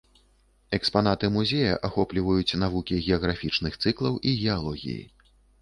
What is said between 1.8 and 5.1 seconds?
ахопліваюць навукі геаграфічных цыклаў і геалогіі.